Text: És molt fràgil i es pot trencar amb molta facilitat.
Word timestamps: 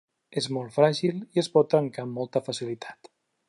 És 0.41 0.45
molt 0.55 0.73
fràgil 0.77 1.19
i 1.37 1.43
es 1.43 1.51
pot 1.57 1.71
trencar 1.75 2.07
amb 2.07 2.21
molta 2.21 2.45
facilitat. 2.51 3.15